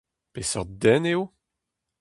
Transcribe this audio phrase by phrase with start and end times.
[0.33, 1.23] Peseurt den eo?